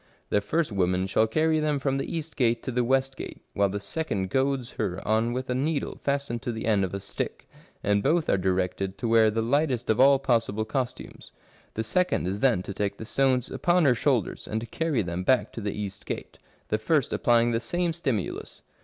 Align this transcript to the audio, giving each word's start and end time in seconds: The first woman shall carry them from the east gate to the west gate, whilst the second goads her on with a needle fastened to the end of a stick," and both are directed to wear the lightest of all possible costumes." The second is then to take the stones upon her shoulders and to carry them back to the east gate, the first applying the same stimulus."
The 0.31 0.41
first 0.41 0.71
woman 0.71 1.05
shall 1.05 1.27
carry 1.27 1.59
them 1.59 1.77
from 1.77 1.97
the 1.99 2.11
east 2.11 2.35
gate 2.35 2.63
to 2.63 2.71
the 2.71 2.83
west 2.83 3.15
gate, 3.15 3.45
whilst 3.53 3.73
the 3.73 3.79
second 3.79 4.31
goads 4.31 4.71
her 4.79 4.99
on 5.07 5.31
with 5.31 5.47
a 5.47 5.53
needle 5.53 5.99
fastened 6.03 6.41
to 6.41 6.51
the 6.51 6.65
end 6.65 6.83
of 6.83 6.95
a 6.95 6.99
stick," 6.99 7.47
and 7.83 8.01
both 8.01 8.27
are 8.27 8.39
directed 8.39 8.97
to 8.97 9.07
wear 9.07 9.29
the 9.29 9.43
lightest 9.43 9.91
of 9.91 9.99
all 9.99 10.17
possible 10.17 10.65
costumes." 10.65 11.31
The 11.75 11.83
second 11.83 12.25
is 12.25 12.39
then 12.39 12.63
to 12.63 12.73
take 12.73 12.97
the 12.97 13.05
stones 13.05 13.51
upon 13.51 13.85
her 13.85 13.93
shoulders 13.93 14.47
and 14.47 14.59
to 14.61 14.65
carry 14.65 15.03
them 15.03 15.23
back 15.23 15.53
to 15.53 15.61
the 15.61 15.71
east 15.79 16.07
gate, 16.07 16.39
the 16.69 16.79
first 16.79 17.13
applying 17.13 17.51
the 17.51 17.59
same 17.59 17.93
stimulus." 17.93 18.63